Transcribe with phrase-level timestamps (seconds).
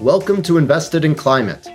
[0.00, 1.68] Welcome to Invested in Climate.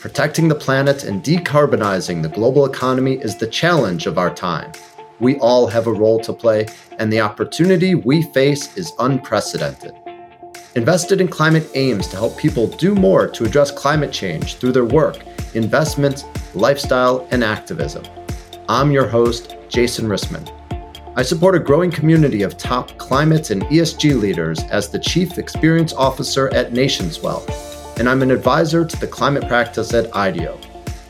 [0.00, 4.72] Protecting the planet and decarbonizing the global economy is the challenge of our time.
[5.20, 6.68] We all have a role to play,
[6.98, 9.92] and the opportunity we face is unprecedented.
[10.74, 14.86] Invested in Climate aims to help people do more to address climate change through their
[14.86, 15.18] work,
[15.52, 16.24] investment,
[16.54, 18.04] lifestyle, and activism.
[18.70, 20.50] I'm your host, Jason Rissman.
[21.18, 25.94] I support a growing community of top climate and ESG leaders as the Chief Experience
[25.94, 27.46] Officer at Nationswell,
[27.98, 30.58] and I'm an advisor to the climate practice at IDEO.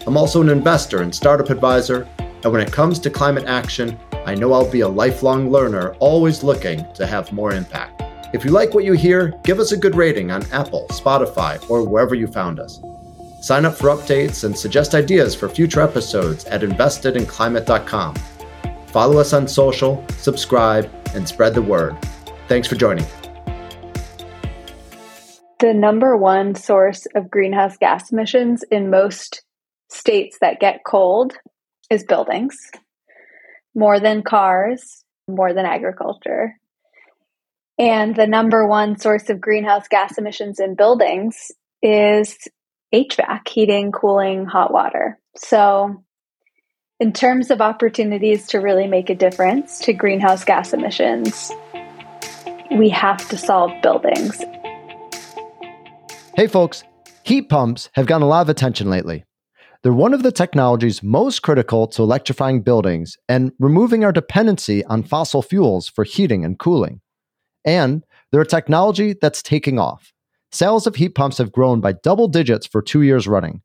[0.07, 4.35] I'm also an investor and startup advisor, and when it comes to climate action, I
[4.35, 8.03] know I'll be a lifelong learner, always looking to have more impact.
[8.33, 11.89] If you like what you hear, give us a good rating on Apple, Spotify, or
[11.89, 12.81] wherever you found us.
[13.41, 18.17] Sign up for updates and suggest ideas for future episodes at investedinclimate.com.
[18.89, 21.97] Follow us on social, subscribe, and spread the word.
[22.49, 23.07] Thanks for joining.
[25.59, 29.43] The number one source of greenhouse gas emissions in most
[29.89, 31.33] states that get cold
[31.89, 32.57] is buildings,
[33.75, 36.57] more than cars, more than agriculture.
[37.79, 41.37] And the number one source of greenhouse gas emissions in buildings
[41.83, 42.37] is
[42.95, 45.19] HVAC, heating, cooling, hot water.
[45.37, 46.05] So
[47.01, 51.51] in terms of opportunities to really make a difference to greenhouse gas emissions,
[52.71, 54.43] we have to solve buildings.
[56.37, 56.85] Hey, folks,
[57.25, 59.25] heat pumps have gotten a lot of attention lately.
[59.83, 65.03] They're one of the technologies most critical to electrifying buildings and removing our dependency on
[65.03, 67.01] fossil fuels for heating and cooling.
[67.65, 70.13] And they're a technology that's taking off.
[70.53, 73.63] Sales of heat pumps have grown by double digits for two years running,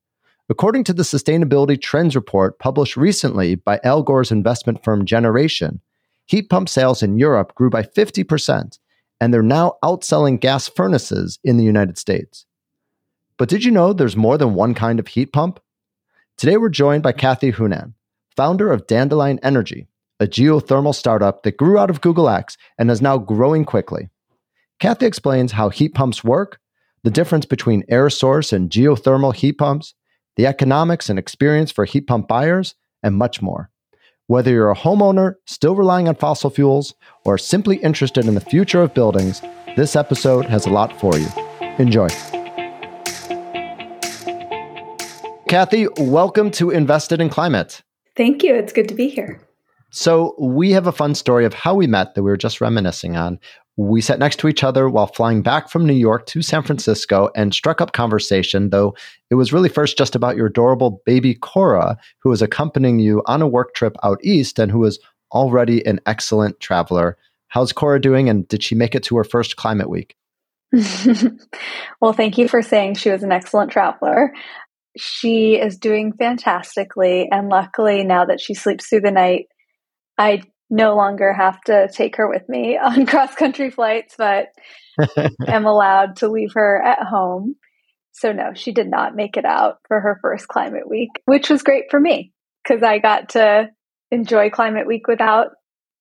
[0.51, 5.79] According to the Sustainability Trends Report published recently by Al Gore's investment firm Generation,
[6.25, 8.77] heat pump sales in Europe grew by 50%,
[9.21, 12.45] and they're now outselling gas furnaces in the United States.
[13.41, 15.59] But did you know there's more than one kind of heat pump?
[16.37, 17.95] Today we're joined by Kathy Hannun,
[18.37, 19.87] founder of Dandelion Energy,
[20.19, 24.09] a geothermal startup that grew out of Google X and is now growing quickly.
[24.79, 26.59] Kathy explains how heat pumps work,
[27.03, 29.95] the difference between air source and geothermal heat pumps,
[30.35, 33.71] the economics and experience for heat pump buyers, and much more.
[34.27, 36.93] Whether you're a homeowner still relying on fossil fuels
[37.25, 39.41] or simply interested in the future of buildings,
[39.75, 41.27] this episode has a lot for you.
[41.79, 42.07] Enjoy.
[45.51, 47.81] Kathy, welcome to Invested in Climate.
[48.15, 48.55] Thank you.
[48.55, 49.45] It's good to be here.
[49.89, 53.17] So, we have a fun story of how we met that we were just reminiscing
[53.17, 53.37] on.
[53.75, 57.31] We sat next to each other while flying back from New York to San Francisco
[57.35, 58.95] and struck up conversation, though
[59.29, 63.41] it was really first just about your adorable baby Cora, who was accompanying you on
[63.41, 64.99] a work trip out east and who was
[65.33, 67.17] already an excellent traveler.
[67.49, 70.15] How's Cora doing, and did she make it to her first climate week?
[71.99, 74.31] well, thank you for saying she was an excellent traveler.
[74.97, 79.47] She is doing fantastically, and luckily, now that she sleeps through the night,
[80.17, 84.47] I no longer have to take her with me on cross country flights, but
[85.47, 87.55] am allowed to leave her at home.
[88.13, 91.63] So, no, she did not make it out for her first climate week, which was
[91.63, 93.69] great for me because I got to
[94.11, 95.47] enjoy climate week without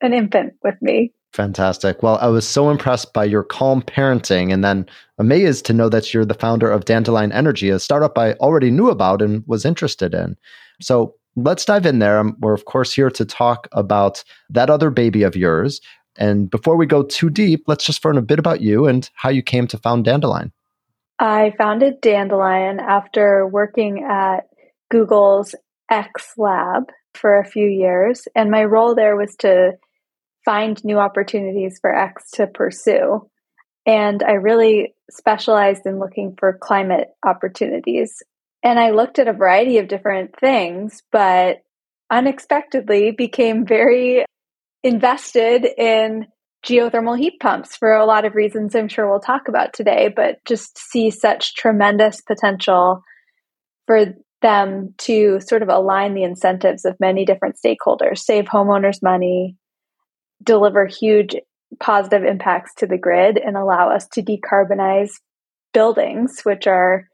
[0.00, 1.12] an infant with me.
[1.32, 2.02] Fantastic.
[2.02, 4.86] Well, I was so impressed by your calm parenting and then
[5.18, 8.90] amazed to know that you're the founder of Dandelion Energy, a startup I already knew
[8.90, 10.36] about and was interested in.
[10.80, 12.18] So, let's dive in there.
[12.18, 15.80] Um, we're, of course, here to talk about that other baby of yours.
[16.16, 19.30] And before we go too deep, let's just learn a bit about you and how
[19.30, 20.52] you came to found Dandelion.
[21.20, 24.48] I founded Dandelion after working at
[24.90, 25.54] Google's
[25.90, 28.26] X Lab for a few years.
[28.34, 29.72] And my role there was to
[30.44, 33.28] find new opportunities for X to pursue.
[33.86, 38.22] And I really specialized in looking for climate opportunities
[38.62, 41.58] and I looked at a variety of different things, but
[42.10, 44.24] unexpectedly became very
[44.82, 46.26] invested in
[46.66, 50.44] geothermal heat pumps for a lot of reasons I'm sure we'll talk about today, but
[50.44, 53.02] just see such tremendous potential
[53.86, 59.56] for them to sort of align the incentives of many different stakeholders, save homeowners money,
[60.42, 61.36] deliver huge
[61.78, 65.12] positive impacts to the grid, and allow us to decarbonize
[65.72, 67.06] buildings, which are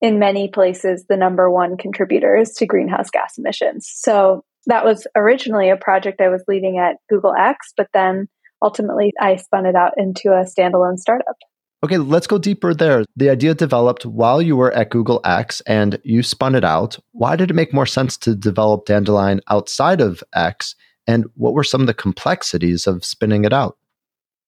[0.00, 3.90] in many places the number one contributors to greenhouse gas emissions.
[3.94, 8.28] So that was originally a project I was leading at Google X, but then
[8.62, 11.36] ultimately I spun it out into a standalone startup.
[11.84, 13.04] Okay, let's go deeper there.
[13.16, 16.96] The idea developed while you were at Google X and you spun it out.
[17.10, 20.76] Why did it make more sense to develop Dandelion outside of X?
[21.06, 23.76] And what were some of the complexities of spinning it out?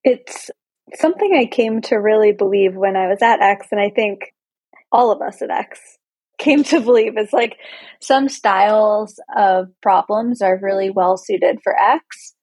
[0.05, 0.51] It's
[0.95, 3.69] something I came to really believe when I was at X.
[3.71, 4.35] And I think
[4.93, 5.81] all of us at X
[6.39, 7.57] came to believe is like
[8.01, 12.35] some styles of problems are really well suited for X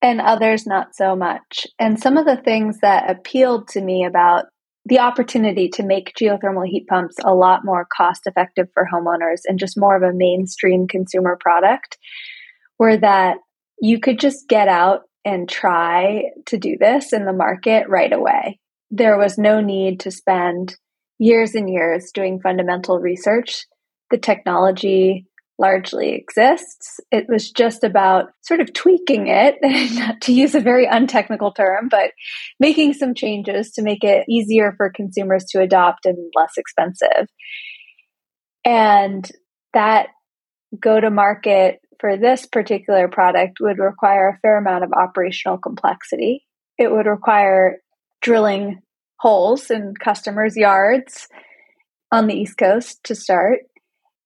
[0.00, 1.66] and others not so much.
[1.78, 4.46] And some of the things that appealed to me about
[4.84, 9.58] the opportunity to make geothermal heat pumps a lot more cost effective for homeowners and
[9.58, 11.98] just more of a mainstream consumer product
[12.78, 13.38] were that
[13.80, 18.58] you could just get out and try to do this in the market right away.
[18.90, 20.76] There was no need to spend
[21.18, 23.66] years and years doing fundamental research.
[24.10, 25.26] The technology
[25.58, 27.00] largely exists.
[27.10, 29.56] It was just about sort of tweaking it,
[29.98, 32.12] not to use a very untechnical term, but
[32.60, 37.26] making some changes to make it easier for consumers to adopt and less expensive.
[38.64, 39.28] And
[39.74, 40.08] that
[40.78, 46.44] go to market for this particular product would require a fair amount of operational complexity.
[46.78, 47.78] It would require
[48.20, 48.80] drilling
[49.18, 51.28] holes in customers' yards
[52.12, 53.60] on the East Coast to start.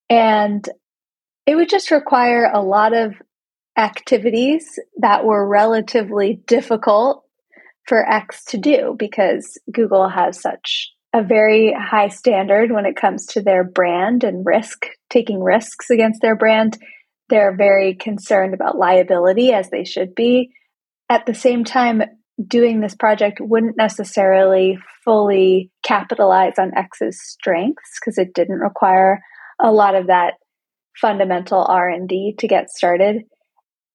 [0.09, 0.67] And
[1.45, 3.13] it would just require a lot of
[3.77, 7.23] activities that were relatively difficult
[7.87, 13.25] for X to do because Google has such a very high standard when it comes
[13.27, 16.77] to their brand and risk, taking risks against their brand.
[17.33, 20.51] They're very concerned about liability, as they should be.
[21.09, 22.03] At the same time,
[22.47, 29.19] doing this project wouldn't necessarily fully capitalize on X's strengths because it didn't require
[29.59, 30.35] a lot of that
[31.01, 33.23] fundamental R&D to get started.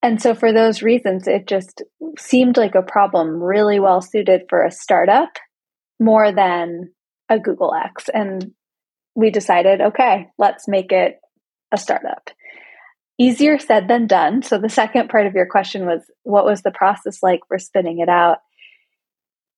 [0.03, 1.85] And so for those reasons it just
[2.19, 5.31] seemed like a problem really well suited for a startup
[6.01, 6.91] more than
[7.29, 8.51] a Google X and
[9.15, 11.21] we decided okay, let's make it
[11.71, 12.31] a startup.
[13.19, 14.43] Easier said than done.
[14.43, 17.99] So the second part of your question was what was the process like for spinning
[17.99, 18.39] it out?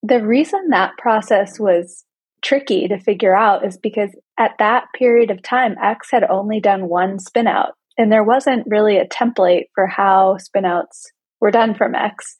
[0.03, 2.05] The reason that process was
[2.43, 6.89] tricky to figure out is because at that period of time, X had only done
[6.89, 11.07] one spinout, and there wasn't really a template for how spinouts
[11.41, 12.37] were done from X.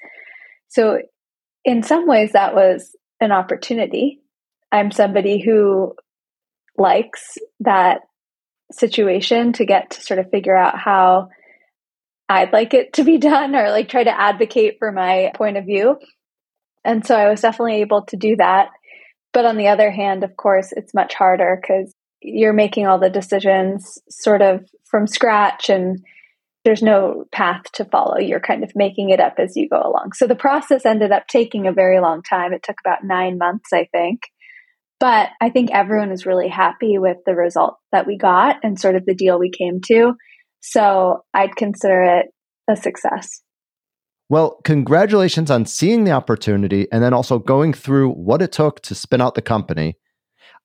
[0.69, 1.03] So,
[1.65, 4.21] in some ways, that was an opportunity.
[4.73, 5.95] I'm somebody who
[6.79, 8.01] likes that
[8.71, 11.29] situation to get to sort of figure out how
[12.29, 15.67] I'd like it to be done or like try to advocate for my point of
[15.67, 15.99] view.
[16.85, 18.69] And so I was definitely able to do that.
[19.33, 23.11] But on the other hand, of course, it's much harder because you're making all the
[23.11, 26.05] decisions sort of from scratch and
[26.65, 28.19] there's no path to follow.
[28.19, 30.13] You're kind of making it up as you go along.
[30.15, 32.53] So the process ended up taking a very long time.
[32.53, 34.23] It took about nine months, I think.
[35.01, 38.97] But I think everyone is really happy with the result that we got and sort
[38.97, 40.13] of the deal we came to.
[40.61, 42.27] So I'd consider it
[42.69, 43.41] a success.
[44.29, 48.95] Well, congratulations on seeing the opportunity and then also going through what it took to
[48.95, 49.97] spin out the company.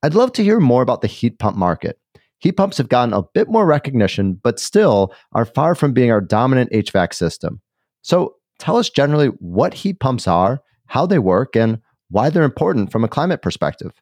[0.04, 1.98] I'd love to hear more about the heat pump market.
[2.40, 6.22] Heat pumps have gotten a bit more recognition, but still are far from being our
[6.22, 7.62] dominant HVAC system.
[8.02, 11.80] So tell us generally what heat pumps are, how they work, and
[12.10, 13.94] why they're important from a climate perspective.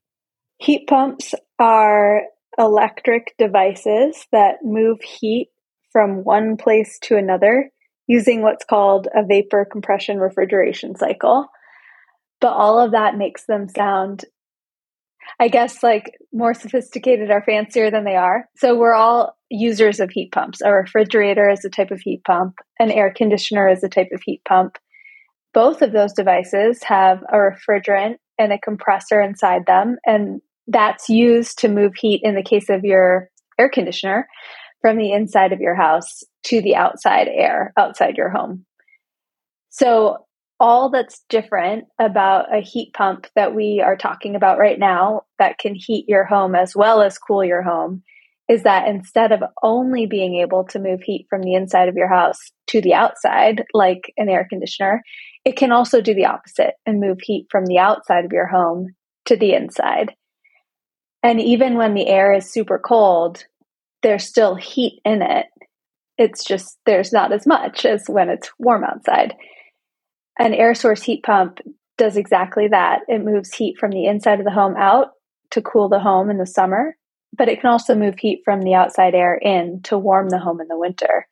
[0.63, 2.21] Heat pumps are
[2.57, 5.49] electric devices that move heat
[5.91, 7.69] from one place to another
[8.07, 11.47] using what's called a vapor compression refrigeration cycle.
[12.39, 14.23] But all of that makes them sound,
[15.37, 18.47] I guess, like more sophisticated or fancier than they are.
[18.55, 20.61] So we're all users of heat pumps.
[20.61, 24.21] A refrigerator is a type of heat pump, an air conditioner is a type of
[24.23, 24.77] heat pump.
[25.53, 31.59] Both of those devices have a refrigerant and a compressor inside them, and that's used
[31.59, 33.29] to move heat in the case of your
[33.59, 34.27] air conditioner
[34.81, 38.65] from the inside of your house to the outside air outside your home.
[39.69, 40.25] So,
[40.59, 45.57] all that's different about a heat pump that we are talking about right now that
[45.57, 48.03] can heat your home as well as cool your home
[48.49, 52.07] is that instead of only being able to move heat from the inside of your
[52.07, 55.01] house to the outside, like an air conditioner,
[55.45, 58.87] it can also do the opposite and move heat from the outside of your home
[59.25, 60.13] to the inside.
[61.23, 63.45] And even when the air is super cold,
[64.03, 65.45] there's still heat in it.
[66.17, 69.33] It's just there's not as much as when it's warm outside.
[70.37, 71.59] An air source heat pump
[71.97, 72.99] does exactly that.
[73.07, 75.11] It moves heat from the inside of the home out
[75.51, 76.97] to cool the home in the summer,
[77.35, 80.59] but it can also move heat from the outside air in to warm the home
[80.59, 81.27] in the winter.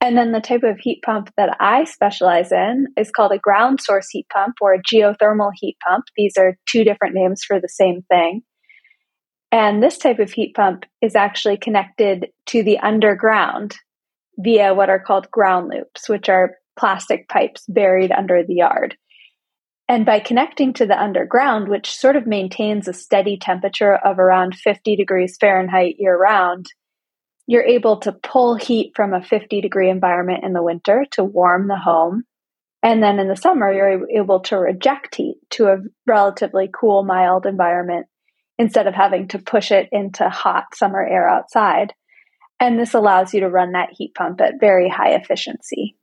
[0.00, 3.80] And then the type of heat pump that I specialize in is called a ground
[3.80, 6.04] source heat pump or a geothermal heat pump.
[6.16, 8.42] These are two different names for the same thing.
[9.50, 13.76] And this type of heat pump is actually connected to the underground
[14.38, 18.96] via what are called ground loops, which are plastic pipes buried under the yard.
[19.88, 24.54] And by connecting to the underground, which sort of maintains a steady temperature of around
[24.54, 26.66] 50 degrees Fahrenheit year round,
[27.46, 31.68] you're able to pull heat from a 50 degree environment in the winter to warm
[31.68, 32.24] the home.
[32.82, 37.46] And then in the summer, you're able to reject heat to a relatively cool, mild
[37.46, 38.06] environment
[38.58, 41.92] instead of having to push it into hot summer air outside.
[42.60, 45.96] And this allows you to run that heat pump at very high efficiency.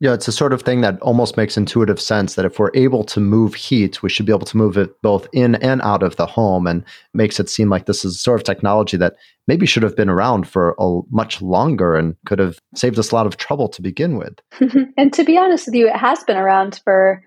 [0.00, 3.02] Yeah, it's a sort of thing that almost makes intuitive sense that if we're able
[3.04, 6.14] to move heat, we should be able to move it both in and out of
[6.14, 6.84] the home and
[7.14, 9.14] makes it seem like this is sort of technology that
[9.48, 13.14] maybe should have been around for a much longer and could have saved us a
[13.14, 14.38] lot of trouble to begin with.
[14.96, 17.24] and to be honest with you, it has been around for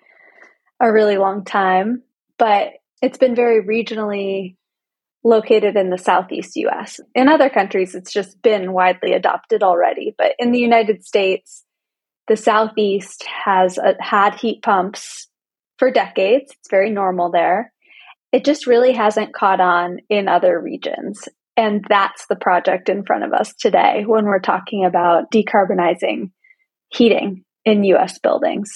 [0.79, 2.01] a really long time,
[2.37, 2.71] but
[3.01, 4.55] it's been very regionally
[5.23, 6.99] located in the southeast US.
[7.13, 11.63] In other countries, it's just been widely adopted already, but in the United States,
[12.27, 15.27] the Southeast has uh, had heat pumps
[15.77, 16.51] for decades.
[16.51, 17.73] It's very normal there.
[18.31, 21.27] It just really hasn't caught on in other regions.
[21.57, 26.31] And that's the project in front of us today when we're talking about decarbonizing
[26.89, 28.69] heating in US buildings.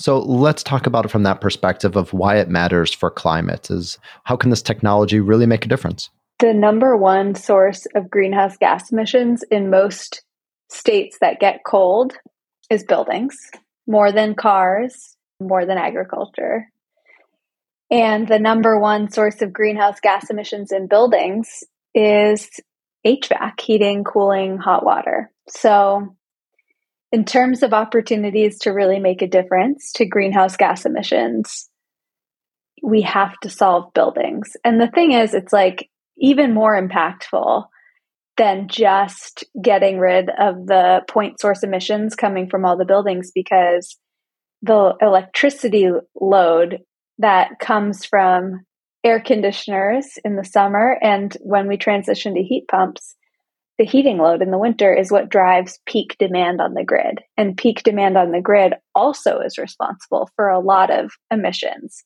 [0.00, 3.98] So let's talk about it from that perspective of why it matters for climate is
[4.24, 6.08] how can this technology really make a difference?
[6.38, 10.22] The number one source of greenhouse gas emissions in most
[10.70, 12.14] states that get cold
[12.70, 13.36] is buildings,
[13.86, 16.70] more than cars, more than agriculture.
[17.90, 21.62] And the number one source of greenhouse gas emissions in buildings
[21.94, 22.48] is
[23.06, 25.30] HVAC, heating, cooling, hot water.
[25.46, 26.16] So,
[27.12, 31.68] in terms of opportunities to really make a difference to greenhouse gas emissions,
[32.82, 34.50] we have to solve buildings.
[34.64, 35.88] And the thing is, it's like
[36.18, 37.64] even more impactful
[38.36, 43.98] than just getting rid of the point source emissions coming from all the buildings because
[44.62, 45.88] the electricity
[46.18, 46.78] load
[47.18, 48.60] that comes from
[49.04, 53.16] air conditioners in the summer and when we transition to heat pumps
[53.80, 57.56] the heating load in the winter is what drives peak demand on the grid and
[57.56, 62.04] peak demand on the grid also is responsible for a lot of emissions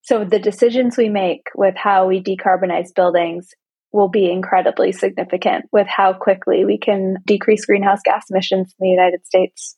[0.00, 3.50] so the decisions we make with how we decarbonize buildings
[3.92, 8.90] will be incredibly significant with how quickly we can decrease greenhouse gas emissions in the
[8.90, 9.76] United States.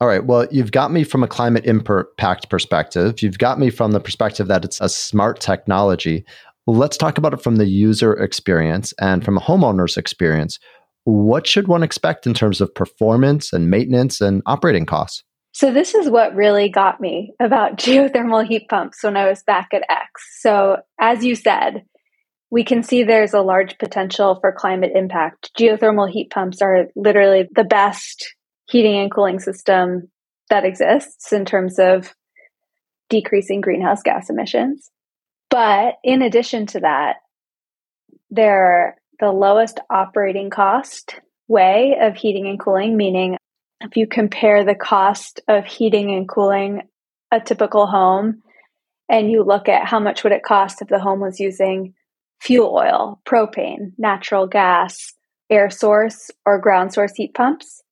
[0.00, 0.24] All right.
[0.24, 3.22] Well, you've got me from a climate impact perspective.
[3.22, 6.24] You've got me from the perspective that it's a smart technology.
[6.66, 10.58] Let's talk about it from the user experience and from a homeowner's experience.
[11.04, 15.22] What should one expect in terms of performance and maintenance and operating costs?
[15.52, 19.68] So, this is what really got me about geothermal heat pumps when I was back
[19.72, 20.08] at X.
[20.40, 21.84] So, as you said,
[22.50, 25.50] we can see there's a large potential for climate impact.
[25.58, 28.34] Geothermal heat pumps are literally the best
[28.68, 30.10] heating and cooling system
[30.50, 32.12] that exists in terms of
[33.08, 34.90] decreasing greenhouse gas emissions.
[35.50, 37.16] But in addition to that,
[38.30, 43.36] they're the lowest operating cost way of heating and cooling, meaning
[43.80, 46.82] if you compare the cost of heating and cooling
[47.32, 48.42] a typical home
[49.08, 51.94] and you look at how much would it cost if the home was using
[52.40, 55.14] fuel oil, propane, natural gas,
[55.50, 57.82] air source, or ground source heat pumps.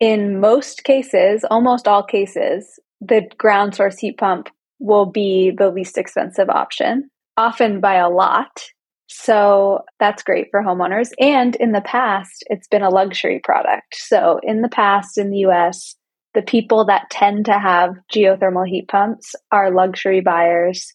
[0.00, 4.48] In most cases, almost all cases, the ground source heat pump
[4.78, 8.62] will be the least expensive option, often by a lot.
[9.08, 11.10] So that's great for homeowners.
[11.20, 13.94] And in the past, it's been a luxury product.
[13.94, 15.94] So in the past in the US,
[16.34, 20.92] the people that tend to have geothermal heat pumps are luxury buyers,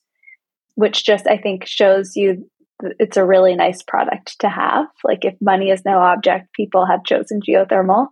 [0.76, 2.50] which just I think shows you
[3.00, 4.88] it's a really nice product to have.
[5.04, 8.08] Like if money is no object, people have chosen geothermal.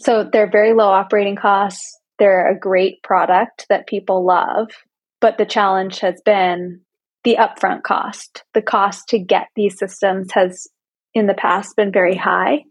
[0.00, 1.98] So they're very low operating costs.
[2.18, 4.68] They're a great product that people love.
[5.20, 6.80] But the challenge has been
[7.24, 8.44] the upfront cost.
[8.54, 10.66] The cost to get these systems has
[11.14, 12.64] in the past been very high.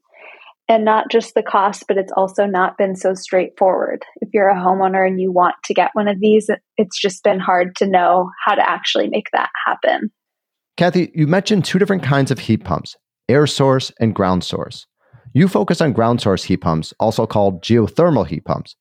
[0.69, 4.03] And not just the cost, but it's also not been so straightforward.
[4.17, 7.39] If you're a homeowner and you want to get one of these, it's just been
[7.39, 10.09] hard to know how to actually make that happen.
[10.75, 12.95] Kathy, you mentioned two different kinds of heat pumps
[13.29, 14.87] air source and ground source.
[15.33, 18.75] You focus on ground source heat pumps, also called geothermal heat pumps.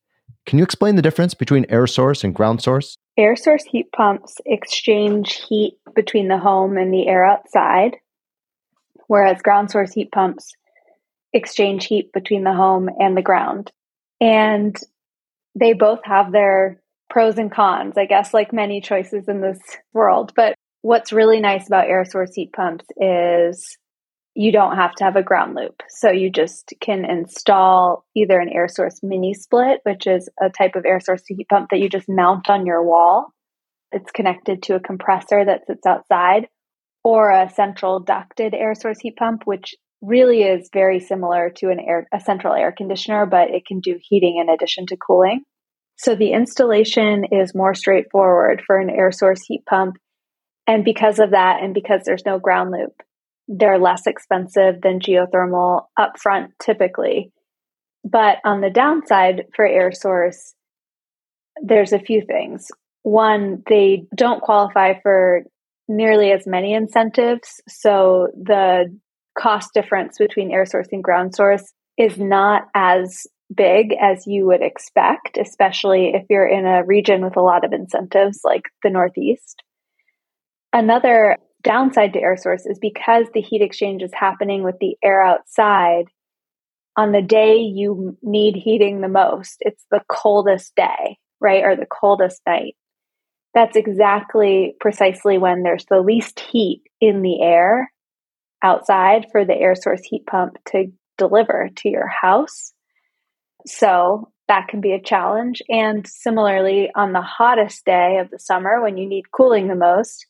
[0.46, 2.96] Can you explain the difference between air source and ground source?
[3.18, 7.96] Air source heat pumps exchange heat between the home and the air outside,
[9.06, 10.52] whereas ground source heat pumps
[11.32, 13.72] exchange heat between the home and the ground.
[14.20, 14.76] And
[15.54, 19.60] they both have their pros and cons, I guess, like many choices in this
[19.94, 20.32] world.
[20.36, 23.78] But what's really nice about air source heat pumps is
[24.36, 25.82] you don't have to have a ground loop.
[25.88, 30.76] So you just can install either an air source mini split, which is a type
[30.76, 33.32] of air source heat pump that you just mount on your wall.
[33.92, 36.48] it's connected to a compressor that sits outside
[37.02, 41.80] or a central ducted air source heat pump, which really is very similar to an
[41.80, 45.44] air, a central air conditioner, but it can do heating in addition to cooling.
[45.96, 49.96] So the installation is more straightforward for an air source heat pump.
[50.66, 52.92] And because of that, and because there's no ground loop,
[53.48, 57.32] they're less expensive than geothermal upfront typically.
[58.04, 60.54] But on the downside for air source,
[61.62, 62.68] there's a few things.
[63.02, 65.42] One, they don't qualify for
[65.88, 67.60] nearly as many incentives.
[67.68, 68.96] So the
[69.38, 74.62] cost difference between air source and ground source is not as big as you would
[74.62, 79.62] expect, especially if you're in a region with a lot of incentives like the Northeast.
[80.72, 81.36] Another
[81.66, 86.06] downside to air source is because the heat exchange is happening with the air outside
[86.96, 89.56] on the day you need heating the most.
[89.60, 91.64] It's the coldest day, right?
[91.64, 92.76] Or the coldest night.
[93.52, 97.92] That's exactly precisely when there's the least heat in the air
[98.62, 102.72] outside for the air source heat pump to deliver to your house.
[103.66, 105.62] So that can be a challenge.
[105.68, 110.26] And similarly, on the hottest day of the summer, when you need cooling the most,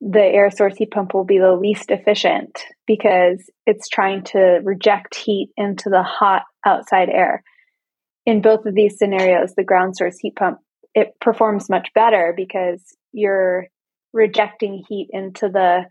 [0.00, 5.14] the air source heat pump will be the least efficient because it's trying to reject
[5.14, 7.42] heat into the hot outside air.
[8.26, 10.58] In both of these scenarios, the ground source heat pump
[10.94, 12.80] it performs much better because
[13.12, 13.66] you're
[14.12, 15.86] rejecting heat into the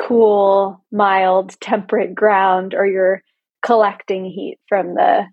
[0.00, 3.22] cool, mild, temperate ground, or you're
[3.64, 5.24] collecting heat from the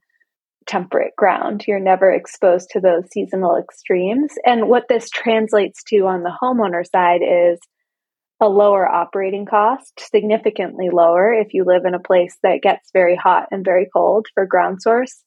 [0.68, 1.64] temperate ground.
[1.68, 4.34] You're never exposed to those seasonal extremes.
[4.46, 7.60] And what this translates to on the homeowner side is
[8.40, 13.16] a lower operating cost, significantly lower if you live in a place that gets very
[13.16, 15.24] hot and very cold for ground source.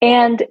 [0.00, 0.42] And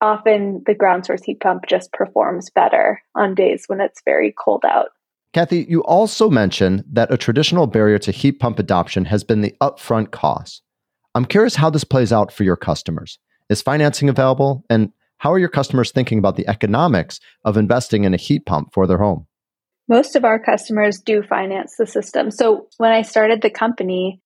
[0.00, 4.64] often the ground source heat pump just performs better on days when it's very cold
[4.66, 4.88] out.
[5.32, 9.54] Kathy, you also mentioned that a traditional barrier to heat pump adoption has been the
[9.60, 10.62] upfront cost.
[11.14, 13.18] I'm curious how this plays out for your customers.
[13.48, 14.64] Is financing available?
[14.68, 18.72] And how are your customers thinking about the economics of investing in a heat pump
[18.72, 19.26] for their home?
[19.88, 22.30] Most of our customers do finance the system.
[22.30, 24.20] So when I started the company,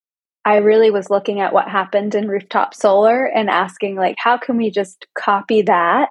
[0.44, 4.57] I really was looking at what happened in rooftop solar and asking like how can
[4.57, 6.09] we just copy that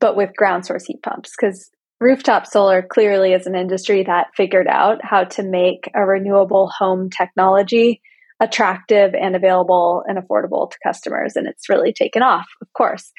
[0.00, 1.32] but with ground source heat pumps?
[1.38, 6.68] Because rooftop solar clearly is an industry that figured out how to make a renewable
[6.68, 8.00] home technology
[8.40, 13.12] attractive and available and affordable to customers and it's really taken off of course.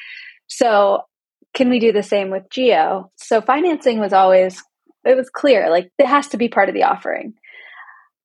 [0.47, 1.03] So
[1.53, 3.11] can we do the same with geo?
[3.17, 4.61] So financing was always
[5.05, 7.33] it was clear like it has to be part of the offering.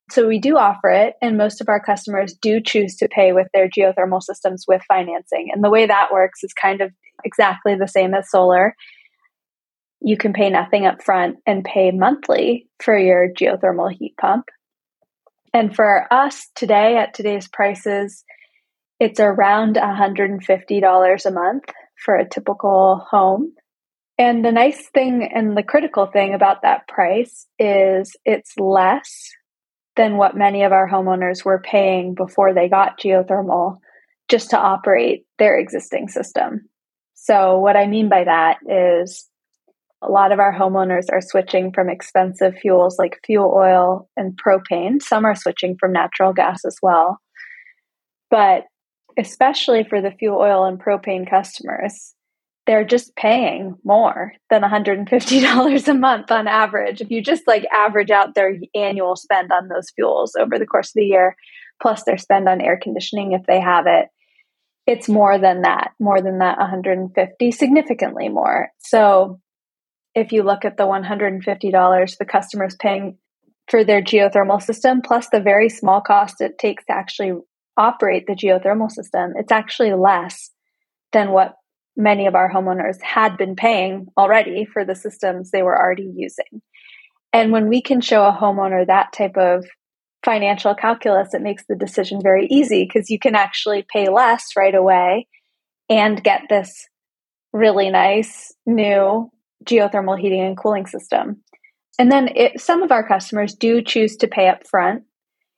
[0.09, 3.47] So we do offer it, and most of our customers do choose to pay with
[3.53, 5.49] their geothermal systems with financing.
[5.53, 6.91] And the way that works is kind of
[7.25, 8.73] exactly the same as solar.
[9.99, 14.45] You can pay nothing up front and pay monthly for your geothermal heat pump.
[15.53, 18.23] And for us today, at today's prices,
[18.99, 21.63] it's around $150 a month
[22.03, 23.53] for a typical home.
[24.17, 29.29] And the nice thing and the critical thing about that price is it's less
[29.95, 33.77] than what many of our homeowners were paying before they got geothermal
[34.27, 36.69] just to operate their existing system.
[37.13, 39.27] So, what I mean by that is
[40.01, 45.01] a lot of our homeowners are switching from expensive fuels like fuel oil and propane.
[45.01, 47.19] Some are switching from natural gas as well.
[48.29, 48.65] But
[49.17, 52.13] especially for the fuel oil and propane customers,
[52.67, 57.01] they're just paying more than $150 a month on average.
[57.01, 60.89] If you just like average out their annual spend on those fuels over the course
[60.89, 61.35] of the year,
[61.81, 64.09] plus their spend on air conditioning if they have it,
[64.85, 68.69] it's more than that, more than that 150, significantly more.
[68.79, 69.39] So
[70.13, 73.17] if you look at the $150 the customer's paying
[73.69, 77.33] for their geothermal system, plus the very small cost it takes to actually
[77.77, 80.51] operate the geothermal system, it's actually less
[81.13, 81.55] than what
[81.97, 86.61] many of our homeowners had been paying already for the systems they were already using.
[87.33, 89.65] And when we can show a homeowner that type of
[90.23, 94.75] financial calculus, it makes the decision very easy because you can actually pay less right
[94.75, 95.27] away
[95.89, 96.87] and get this
[97.53, 99.29] really nice new
[99.65, 101.41] geothermal heating and cooling system.
[101.99, 105.03] And then it, some of our customers do choose to pay up front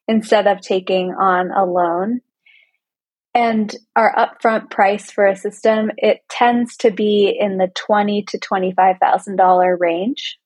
[0.08, 2.22] instead of taking on a loan.
[3.36, 8.40] And our upfront price for a system, it tends to be in the twenty to
[8.40, 10.38] twenty-five thousand dollar range.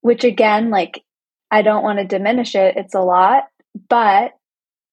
[0.00, 1.02] Which again, like
[1.50, 3.44] I don't want to diminish it, it's a lot,
[3.88, 4.32] but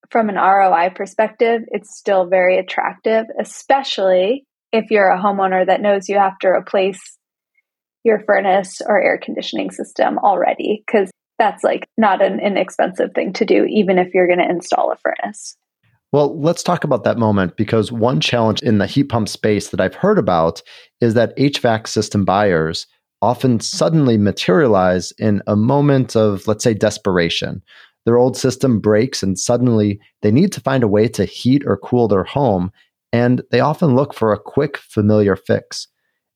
[0.10, 6.10] from an ROI perspective, it's still very attractive, especially if you're a homeowner that knows
[6.10, 7.18] you have to replace
[8.04, 13.46] your furnace or air conditioning system already because that's like not an inexpensive thing to
[13.46, 15.58] do, even if you're going to install a furnace.
[16.16, 19.82] Well, let's talk about that moment because one challenge in the heat pump space that
[19.82, 20.62] I've heard about
[21.02, 22.88] is that HVAC system buyers
[23.22, 27.62] often suddenly materialize in a moment of, let's say, desperation.
[28.06, 31.76] Their old system breaks and suddenly they need to find a way to heat or
[31.76, 32.72] cool their home.
[33.12, 35.86] And they often look for a quick, familiar fix.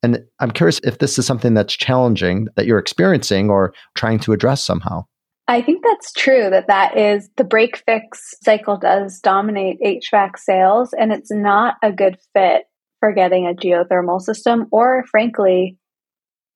[0.03, 4.33] And I'm curious if this is something that's challenging that you're experiencing or trying to
[4.33, 5.05] address somehow.
[5.49, 10.93] I think that's true that that is the break fix cycle does dominate HVAC sales
[10.93, 12.65] and it's not a good fit
[12.99, 15.79] for getting a geothermal system or frankly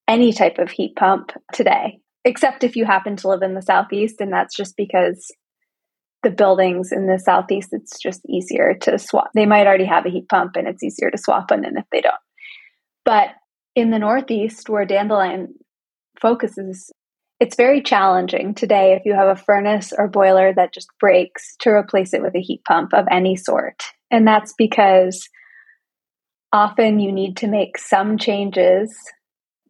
[0.07, 4.21] any type of heat pump today except if you happen to live in the southeast
[4.21, 5.33] and that's just because
[6.21, 9.31] the buildings in the southeast it's just easier to swap.
[9.33, 11.85] They might already have a heat pump and it's easier to swap one in if
[11.91, 12.13] they don't.
[13.05, 13.29] But
[13.75, 15.55] in the Northeast, where Dandelion
[16.21, 16.91] focuses,
[17.39, 21.69] it's very challenging today if you have a furnace or boiler that just breaks to
[21.69, 23.83] replace it with a heat pump of any sort.
[24.11, 25.27] And that's because
[26.51, 28.95] often you need to make some changes,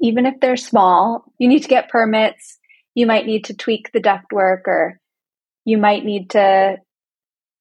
[0.01, 1.25] even if they're small.
[1.39, 2.59] You need to get permits.
[2.93, 4.99] You might need to tweak the ductwork, or
[5.65, 6.77] you might need to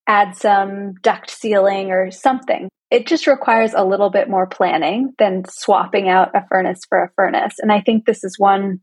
[0.06, 5.44] add some duct sealing or something it just requires a little bit more planning than
[5.48, 7.54] swapping out a furnace for a furnace.
[7.58, 8.80] And I think this is one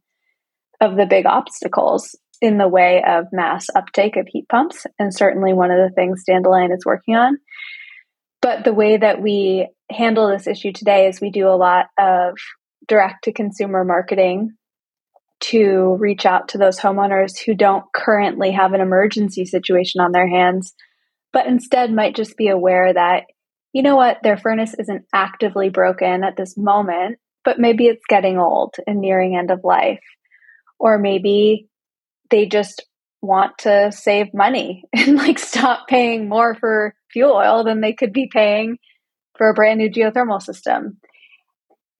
[0.81, 5.53] of the big obstacles in the way of mass uptake of heat pumps, and certainly
[5.53, 7.37] one of the things Dandelion is working on.
[8.41, 12.35] But the way that we handle this issue today is we do a lot of
[12.87, 14.55] direct to consumer marketing
[15.41, 20.27] to reach out to those homeowners who don't currently have an emergency situation on their
[20.27, 20.73] hands,
[21.33, 23.23] but instead might just be aware that
[23.71, 28.39] you know what, their furnace isn't actively broken at this moment, but maybe it's getting
[28.39, 29.99] old and nearing end of life.
[30.79, 31.67] Or maybe
[32.29, 32.83] they just
[33.21, 38.13] want to save money and like stop paying more for fuel oil than they could
[38.13, 38.77] be paying
[39.37, 40.97] for a brand new geothermal system.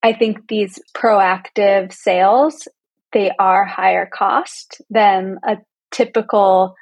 [0.02, 2.68] I think these proactive sales,
[3.12, 5.58] they are higher cost than a
[5.92, 6.76] typical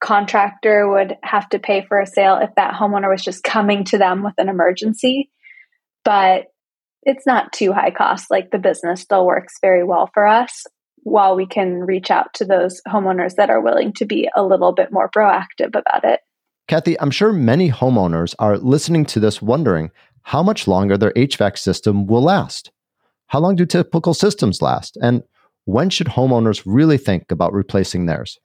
[0.00, 3.98] contractor would have to pay for a sale if that homeowner was just coming to
[3.98, 5.30] them with an emergency.
[6.04, 6.46] But
[7.04, 8.30] it's not too high cost.
[8.30, 10.66] Like the business still works very well for us
[11.02, 14.72] while we can reach out to those homeowners that are willing to be a little
[14.72, 16.20] bit more proactive about it.
[16.68, 19.90] Kathy, I'm sure many homeowners are listening to this wondering
[20.22, 22.70] how much longer their HVAC system will last.
[23.26, 24.96] How long do typical systems last?
[25.02, 25.22] And
[25.64, 28.38] when should homeowners really think about replacing theirs?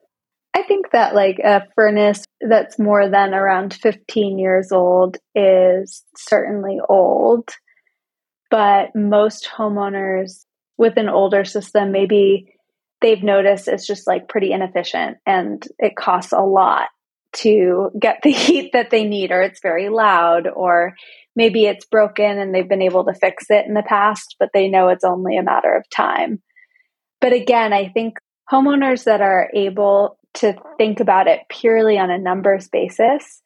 [0.53, 6.79] I think that like a furnace that's more than around 15 years old is certainly
[6.89, 7.49] old.
[8.49, 10.45] But most homeowners
[10.77, 12.53] with an older system, maybe
[13.01, 16.87] they've noticed it's just like pretty inefficient and it costs a lot
[17.33, 20.95] to get the heat that they need, or it's very loud, or
[21.35, 24.67] maybe it's broken and they've been able to fix it in the past, but they
[24.67, 26.41] know it's only a matter of time.
[27.21, 28.17] But again, I think
[28.51, 33.41] homeowners that are able to think about it purely on a numbers basis,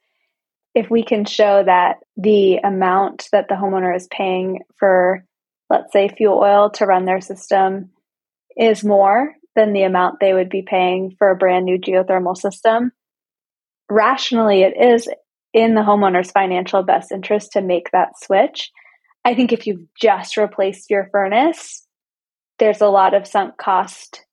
[0.73, 5.25] if we can show that the amount that the homeowner is paying for,
[5.71, 7.89] let's say, fuel oil to run their system
[8.57, 12.91] is more than the amount they would be paying for a brand new geothermal system,
[13.89, 15.09] rationally, it is
[15.53, 18.71] in the homeowner's financial best interest to make that switch.
[19.25, 21.85] I think if you've just replaced your furnace,
[22.59, 24.25] there's a lot of sunk cost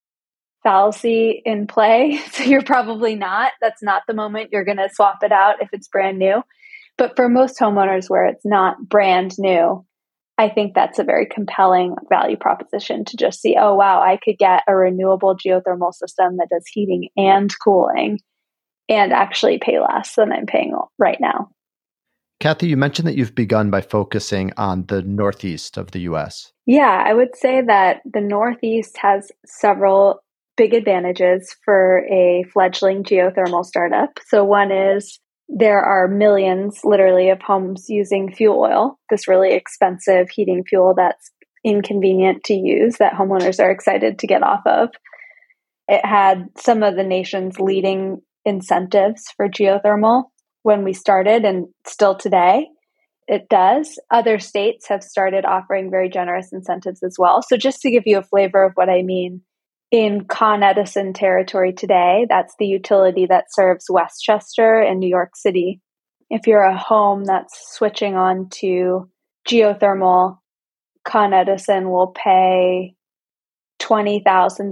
[0.62, 2.20] fallacy in play.
[2.32, 3.52] So you're probably not.
[3.60, 6.42] That's not the moment you're going to swap it out if it's brand new.
[6.96, 9.84] But for most homeowners where it's not brand new,
[10.38, 14.38] I think that's a very compelling value proposition to just see, oh, wow, I could
[14.38, 18.20] get a renewable geothermal system that does heating and cooling
[18.88, 21.50] and actually pay less than I'm paying right now.
[22.40, 26.52] Kathy, you mentioned that you've begun by focusing on the Northeast of the US.
[26.66, 30.20] Yeah, I would say that the Northeast has several
[30.56, 34.10] big advantages for a fledgling geothermal startup.
[34.28, 40.28] So, one is there are millions, literally, of homes using fuel oil, this really expensive
[40.30, 41.30] heating fuel that's
[41.64, 44.90] inconvenient to use that homeowners are excited to get off of.
[45.88, 50.24] It had some of the nation's leading incentives for geothermal
[50.62, 52.68] when we started and still today.
[53.26, 53.98] It does.
[54.10, 57.42] Other states have started offering very generous incentives as well.
[57.42, 59.42] So, just to give you a flavor of what I mean,
[59.90, 62.26] in Con Edison territory today.
[62.28, 65.80] That's the utility that serves Westchester and New York City.
[66.30, 69.10] If you're a home that's switching on to
[69.48, 70.38] geothermal,
[71.04, 72.94] Con Edison will pay
[73.80, 74.22] $20,000,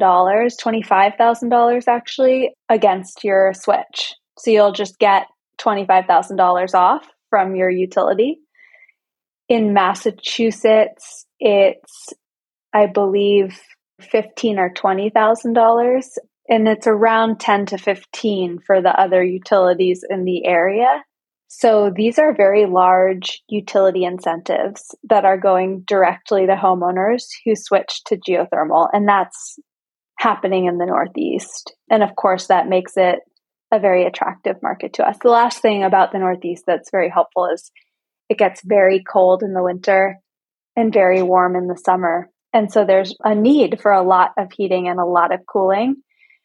[0.01, 4.15] $25,000 actually against your switch.
[4.39, 5.29] So you'll just get
[5.61, 8.39] $25,000 off from your utility.
[9.49, 12.13] In Massachusetts, it's,
[12.75, 13.59] I believe,
[14.01, 20.05] fifteen or twenty thousand dollars, and it's around ten to fifteen for the other utilities
[20.09, 21.03] in the area.
[21.49, 28.03] So these are very large utility incentives that are going directly to homeowners who switch
[28.07, 29.59] to geothermal, and that's
[30.19, 31.75] happening in the Northeast.
[31.91, 33.21] And of course, that makes it
[33.73, 35.17] a very attractive market to us.
[35.23, 37.71] The last thing about the Northeast that's very helpful is
[38.29, 40.19] it gets very cold in the winter
[40.75, 42.29] and very warm in the summer.
[42.53, 45.97] And so there's a need for a lot of heating and a lot of cooling.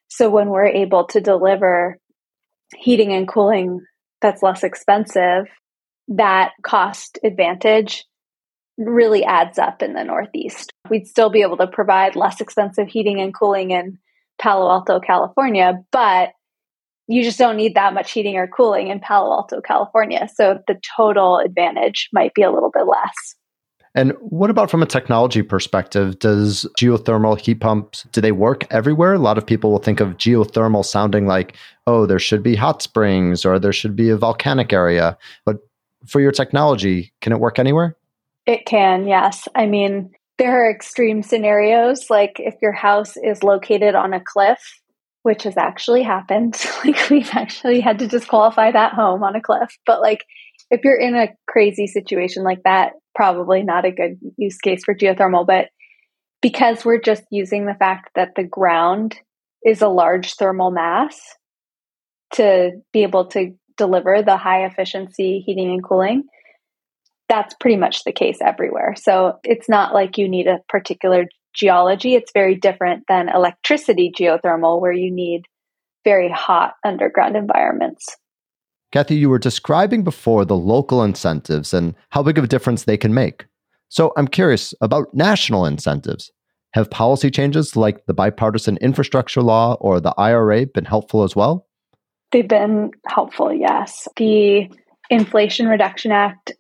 [0.08, 1.98] So when we're able to deliver
[2.76, 3.82] heating and cooling
[4.22, 5.46] that's less expensive,
[6.10, 8.06] that cost advantage
[8.78, 10.72] really adds up in the Northeast.
[10.90, 13.98] We'd still be able to provide less expensive heating and cooling in
[14.40, 16.30] Palo Alto, California, but
[17.08, 20.28] you just don't need that much heating or cooling in Palo Alto, California.
[20.34, 23.36] So the total advantage might be a little bit less.
[23.94, 26.20] And what about from a technology perspective?
[26.20, 29.14] Does geothermal heat pumps do they work everywhere?
[29.14, 31.56] A lot of people will think of geothermal sounding like,
[31.88, 35.18] oh, there should be hot springs or there should be a volcanic area.
[35.46, 35.58] But
[36.06, 37.98] for your technology, can it work anywhere?
[38.46, 39.48] It can, yes.
[39.56, 44.60] I mean, there are extreme scenarios like if your house is located on a cliff,
[45.24, 46.58] which has actually happened.
[46.86, 49.78] like we've actually had to disqualify that home on a cliff.
[49.86, 50.26] But like
[50.72, 54.96] if you're in a crazy situation like that, probably not a good use case for
[54.96, 55.46] geothermal.
[55.46, 55.70] But
[56.42, 59.18] because we're just using the fact that the ground
[59.64, 61.20] is a large thermal mass
[62.34, 66.24] to be able to deliver the high efficiency heating and cooling,
[67.30, 68.96] that's pretty much the case everywhere.
[68.98, 72.16] So it's not like you need a particular geology.
[72.16, 75.44] It's very different than electricity geothermal, where you need
[76.04, 78.18] very hot underground environments.
[78.92, 82.98] Kathy, you were describing before the local incentives and how big of a difference they
[82.98, 83.46] can make.
[83.90, 86.32] So I'm curious about national incentives.
[86.74, 91.68] Have policy changes like the bipartisan infrastructure law or the IRA been helpful as well?
[92.32, 94.08] They've been helpful, yes.
[94.16, 94.70] The
[95.10, 96.54] Inflation Reduction Act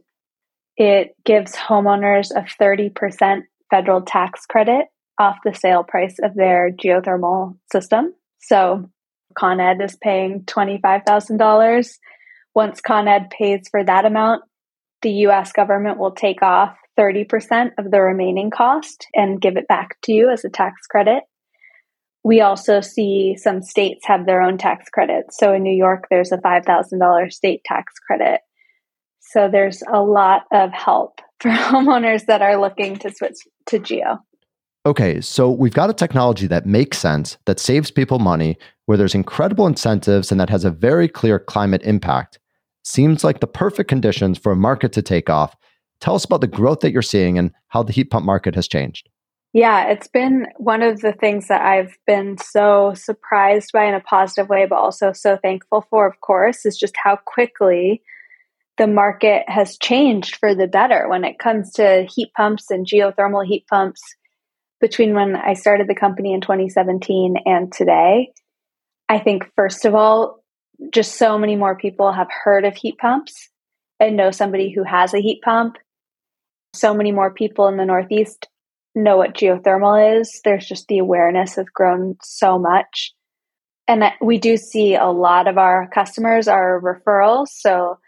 [0.77, 4.87] it gives homeowners a 30% federal tax credit
[5.19, 8.13] off the sale price of their geothermal system.
[8.39, 8.89] So
[9.37, 11.93] Con Ed is paying $25,000
[12.53, 14.43] once Con Ed pays for that amount,
[15.01, 19.97] the US government will take off 30% of the remaining cost and give it back
[20.03, 21.23] to you as a tax credit.
[22.23, 25.37] We also see some states have their own tax credits.
[25.37, 28.41] So in New York, there's a $5,000 state tax credit.
[29.19, 33.37] So there's a lot of help for homeowners that are looking to switch
[33.67, 34.19] to Geo.
[34.85, 39.13] Okay, so we've got a technology that makes sense, that saves people money, where there's
[39.13, 42.39] incredible incentives, and that has a very clear climate impact.
[42.83, 45.55] Seems like the perfect conditions for a market to take off.
[45.99, 48.67] Tell us about the growth that you're seeing and how the heat pump market has
[48.67, 49.09] changed.
[49.53, 53.99] Yeah, it's been one of the things that I've been so surprised by in a
[53.99, 58.01] positive way, but also so thankful for, of course, is just how quickly
[58.77, 63.45] the market has changed for the better when it comes to heat pumps and geothermal
[63.45, 64.01] heat pumps
[64.79, 68.31] between when I started the company in 2017 and today.
[69.09, 70.40] I think, first of all,
[70.89, 73.49] just so many more people have heard of heat pumps
[73.99, 75.77] and know somebody who has a heat pump.
[76.73, 78.47] So many more people in the Northeast
[78.95, 80.41] know what geothermal is.
[80.43, 83.13] There's just the awareness has grown so much.
[83.87, 87.47] And we do see a lot of our customers are referrals.
[87.49, 87.99] So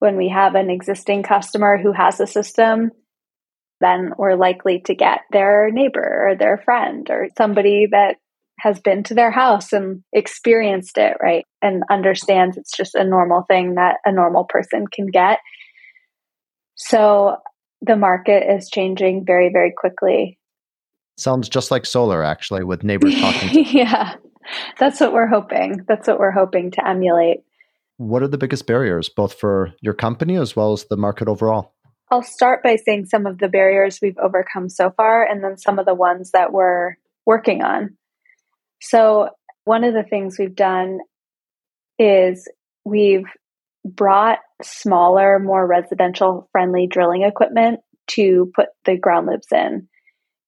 [0.00, 2.90] when we have an existing customer who has a system,
[3.80, 8.16] then we're likely to get their neighbor or their friend or somebody that
[8.62, 11.44] has been to their house and experienced it, right?
[11.60, 15.38] And understands it's just a normal thing that a normal person can get.
[16.76, 17.38] So
[17.80, 20.38] the market is changing very, very quickly.
[21.18, 23.64] Sounds just like solar, actually, with neighbors talking.
[23.70, 24.14] yeah,
[24.78, 25.84] that's what we're hoping.
[25.88, 27.38] That's what we're hoping to emulate.
[27.96, 31.74] What are the biggest barriers, both for your company as well as the market overall?
[32.10, 35.80] I'll start by saying some of the barriers we've overcome so far and then some
[35.80, 36.96] of the ones that we're
[37.26, 37.96] working on.
[38.82, 39.30] So,
[39.64, 40.98] one of the things we've done
[41.98, 42.48] is
[42.84, 43.26] we've
[43.84, 49.88] brought smaller, more residential friendly drilling equipment to put the ground loops in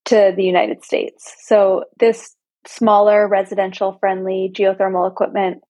[0.06, 1.32] to the United States.
[1.44, 2.34] So, this
[2.66, 5.62] smaller, residential friendly geothermal equipment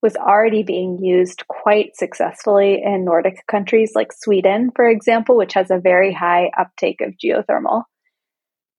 [0.00, 5.70] was already being used quite successfully in Nordic countries like Sweden, for example, which has
[5.70, 7.82] a very high uptake of geothermal.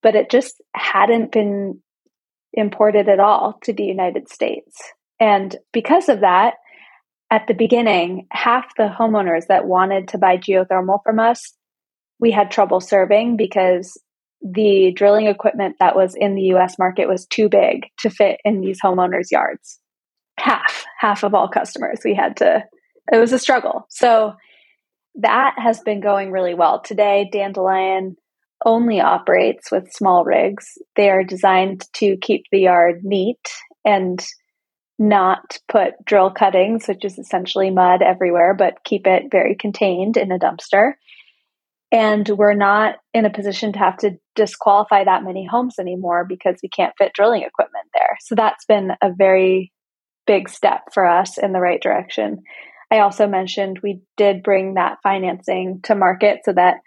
[0.01, 1.81] But it just hadn't been
[2.53, 4.77] imported at all to the United States.
[5.19, 6.55] And because of that,
[7.31, 11.53] at the beginning, half the homeowners that wanted to buy geothermal from us,
[12.19, 13.99] we had trouble serving because
[14.41, 18.61] the drilling equipment that was in the US market was too big to fit in
[18.61, 19.79] these homeowners' yards.
[20.37, 22.63] Half, half of all customers we had to,
[23.11, 23.87] it was a struggle.
[23.89, 24.33] So
[25.15, 26.81] that has been going really well.
[26.81, 28.15] Today, Dandelion
[28.65, 30.77] only operates with small rigs.
[30.95, 33.39] They are designed to keep the yard neat
[33.85, 34.23] and
[34.99, 40.31] not put drill cuttings, which is essentially mud everywhere, but keep it very contained in
[40.31, 40.93] a dumpster.
[41.91, 46.55] And we're not in a position to have to disqualify that many homes anymore because
[46.63, 48.17] we can't fit drilling equipment there.
[48.21, 49.71] So that's been a very
[50.25, 52.39] big step for us in the right direction.
[52.89, 56.77] I also mentioned we did bring that financing to market so that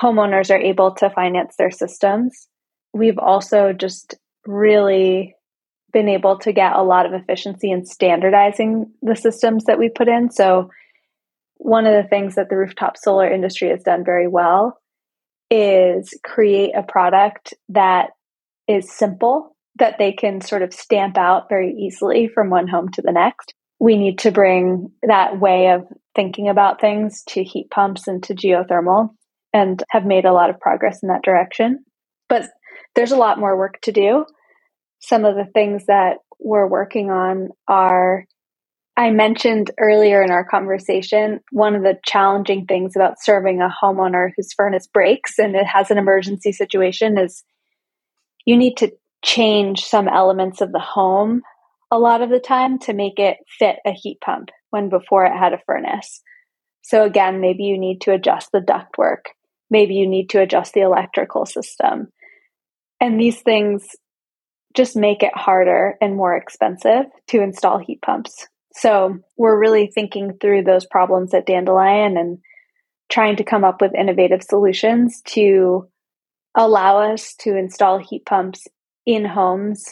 [0.00, 2.48] homeowners are able to finance their systems.
[2.92, 4.14] We've also just
[4.46, 5.34] really
[5.92, 10.08] been able to get a lot of efficiency in standardizing the systems that we put
[10.08, 10.30] in.
[10.30, 10.70] So,
[11.56, 14.78] one of the things that the rooftop solar industry has done very well
[15.50, 18.10] is create a product that
[18.68, 23.02] is simple, that they can sort of stamp out very easily from one home to
[23.02, 23.54] the next.
[23.80, 28.34] We need to bring that way of thinking about things to heat pumps and to
[28.34, 29.10] geothermal
[29.52, 31.84] and have made a lot of progress in that direction.
[32.28, 32.50] But
[32.94, 34.26] there's a lot more work to do.
[35.00, 38.24] Some of the things that we're working on are
[38.96, 44.30] I mentioned earlier in our conversation, one of the challenging things about serving a homeowner
[44.36, 47.44] whose furnace breaks and it has an emergency situation is
[48.44, 48.90] you need to
[49.24, 51.42] change some elements of the home
[51.90, 55.36] a lot of the time to make it fit a heat pump when before it
[55.36, 56.20] had a furnace.
[56.82, 59.30] So again, maybe you need to adjust the ductwork
[59.70, 62.08] maybe you need to adjust the electrical system.
[63.00, 63.86] And these things
[64.74, 68.46] just make it harder and more expensive to install heat pumps.
[68.74, 72.38] So we're really thinking through those problems at Dandelion and
[73.10, 75.88] trying to come up with innovative solutions to
[76.54, 78.66] allow us to install heat pumps
[79.06, 79.86] in homes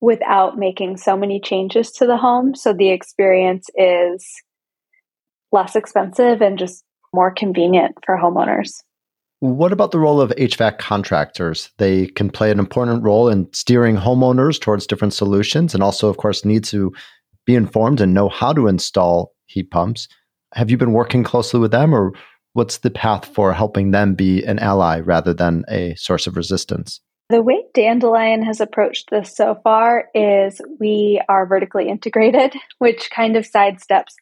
[0.00, 2.54] without making so many changes to the home.
[2.54, 4.26] So the experience is
[5.52, 8.82] less expensive and just more convenient for homeowners.
[9.42, 11.70] What about the role of HVAC contractors?
[11.78, 16.16] They can play an important role in steering homeowners towards different solutions and also, of
[16.16, 16.92] course, need to
[17.44, 20.06] be informed and know how to install heat pumps.
[20.54, 22.12] Have you been working closely with them, or
[22.52, 27.00] what's the path for helping them be an ally rather than a source of resistance?
[27.28, 33.34] The way Dandelion has approached this so far is we are vertically integrated, which kind
[33.34, 34.14] of sidesteps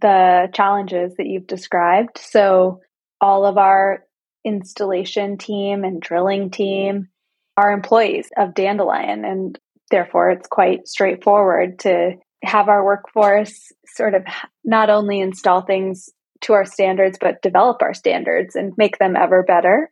[0.00, 2.16] the challenges that you've described.
[2.16, 2.80] So,
[3.20, 4.04] all of our
[4.44, 7.08] installation team and drilling team
[7.56, 9.24] are employees of Dandelion.
[9.24, 9.58] And
[9.90, 14.24] therefore, it's quite straightforward to have our workforce sort of
[14.64, 16.08] not only install things
[16.42, 19.90] to our standards, but develop our standards and make them ever better.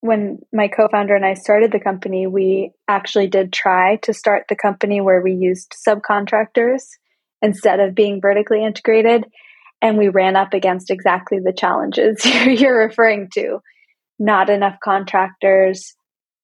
[0.00, 4.46] When my co founder and I started the company, we actually did try to start
[4.48, 6.84] the company where we used subcontractors
[7.42, 9.26] instead of being vertically integrated
[9.82, 13.60] and we ran up against exactly the challenges you're referring to.
[14.18, 15.94] Not enough contractors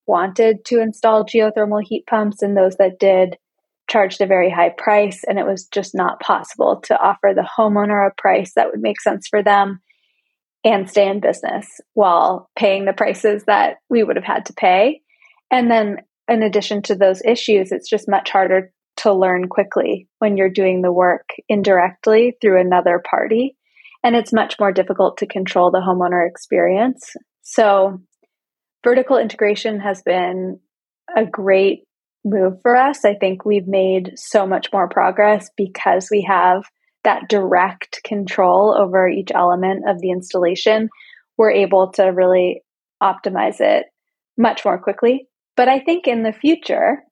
[0.07, 3.37] wanted to install geothermal heat pumps, and those that did
[3.88, 8.07] charged a very high price, and it was just not possible to offer the homeowner
[8.07, 9.81] a price that would make sense for them
[10.64, 15.01] and stay in business while paying the prices that we would have had to pay.
[15.51, 20.37] And then, in addition to those issues, it's just much harder to learn quickly when
[20.37, 23.57] you're doing the work indirectly through another party.
[24.03, 27.15] And it's much more difficult to control the homeowner experience.
[27.43, 28.01] So,
[28.85, 30.61] vertical integration has been
[31.15, 31.85] a great
[32.25, 33.05] move for us.
[33.05, 36.65] I think we've made so much more progress because we have
[37.05, 40.89] that direct control over each element of the installation.
[41.39, 42.63] We're able to really
[43.03, 43.87] optimize it
[44.37, 45.29] much more quickly.
[45.57, 47.03] But I think in the future,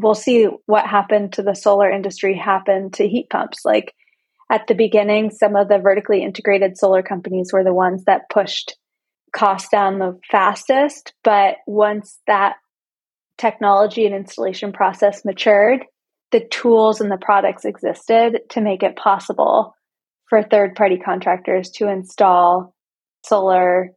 [0.00, 3.64] we'll see what happened to the solar industry happen to heat pumps.
[3.64, 3.94] Like
[4.50, 8.76] at the beginning, some of the vertically integrated solar companies were the ones that pushed
[9.34, 11.12] costs down the fastest.
[11.24, 12.56] But once that
[13.36, 15.84] technology and installation process matured,
[16.30, 19.74] the tools and the products existed to make it possible
[20.28, 22.74] for third party contractors to install
[23.24, 23.92] solar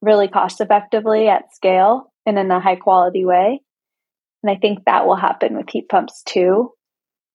[0.00, 3.60] really cost effectively at scale and in a high quality way.
[4.42, 6.72] And I think that will happen with heat pumps too.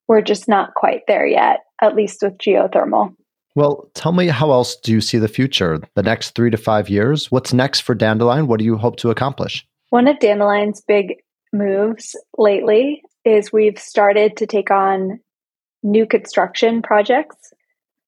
[0.07, 3.15] We're just not quite there yet, at least with geothermal.
[3.55, 5.79] Well, tell me how else do you see the future?
[5.95, 7.31] The next three to five years?
[7.31, 8.47] What's next for Dandelion?
[8.47, 9.65] What do you hope to accomplish?
[9.89, 11.15] One of Dandelion's big
[11.51, 15.19] moves lately is we've started to take on
[15.83, 17.53] new construction projects.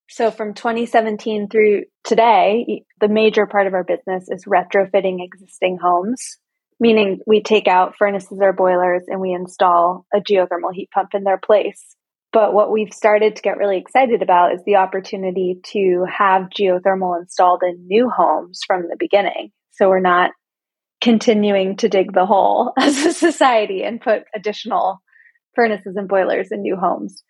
[0.10, 6.38] So from 2017 through today, the major part of our business is retrofitting existing homes,
[6.80, 11.24] meaning we take out furnaces or boilers and we install a geothermal heat pump in
[11.24, 11.96] their place.
[12.32, 17.20] But what we've started to get really excited about is the opportunity to have geothermal
[17.20, 19.52] installed in new homes from the beginning.
[19.72, 20.32] So we're not
[21.02, 25.02] continuing to dig the hole as a society and put additional
[25.56, 27.24] furnaces and boilers in new homes.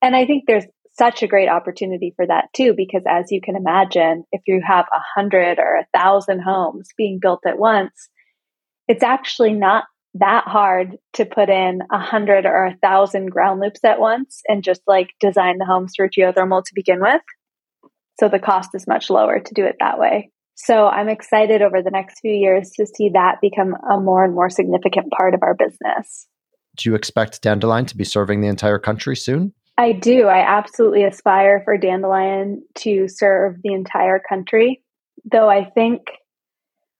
[0.00, 3.54] And I think there's such a great opportunity for that too, because as you can
[3.54, 8.08] imagine, if you have a hundred or a thousand homes being built at once,
[8.88, 9.84] it's actually not
[10.14, 14.64] that hard to put in a hundred or a thousand ground loops at once and
[14.64, 17.20] just like design the homes for geothermal to begin with.
[18.18, 20.30] So the cost is much lower to do it that way.
[20.56, 24.34] So I'm excited over the next few years to see that become a more and
[24.34, 26.26] more significant part of our business.
[26.76, 29.52] Do you expect Dandelion to be serving the entire country soon?
[29.76, 30.26] I do.
[30.26, 34.82] I absolutely aspire for Dandelion to serve the entire country,
[35.30, 36.02] though I think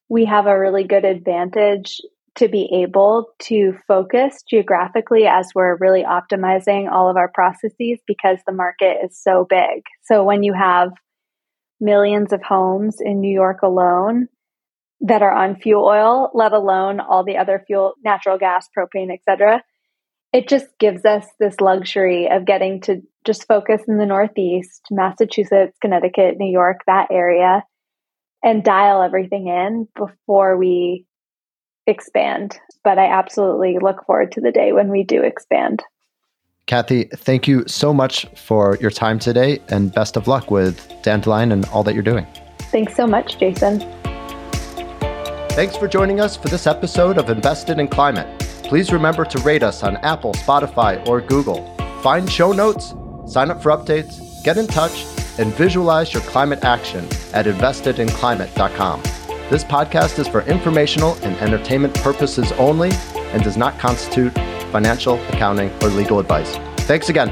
[0.09, 2.01] we have a really good advantage
[2.37, 8.39] to be able to focus geographically as we're really optimizing all of our processes because
[8.47, 9.83] the market is so big.
[10.05, 10.91] So when you have
[11.81, 14.29] millions of homes in New York alone
[15.01, 19.63] that are on fuel oil, let alone all the other fuel, natural gas, propane, etc.
[20.33, 25.77] It just gives us this luxury of getting to just focus in the Northeast, Massachusetts,
[25.81, 27.65] Connecticut, New York, that area,
[28.43, 31.05] and dial everything in before we
[31.87, 32.59] expand.
[32.85, 35.83] But I absolutely look forward to the day when we do expand.
[36.67, 41.51] Kathy, thank you so much for your time today and best of luck with Dandelion
[41.51, 42.27] and all that you're doing.
[42.71, 43.81] Thanks so much, Jason.
[45.53, 48.39] Thanks for joining us for this episode of Invested in Climate.
[48.65, 51.75] Please remember to rate us on Apple, Spotify, or Google.
[52.03, 52.95] Find show notes,
[53.27, 55.07] sign up for updates, get in touch,
[55.39, 59.03] and visualize your climate action at investedinclimate.com.
[59.51, 62.91] This podcast is for informational and entertainment purposes only
[63.33, 64.35] and does not constitute
[64.73, 66.57] financial, accounting, or legal advice.
[66.87, 67.31] Thanks again.